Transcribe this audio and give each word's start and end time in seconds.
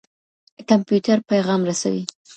کمپيوټر 0.69 1.17
پيغام 1.29 1.61
رسوي. 1.69 2.03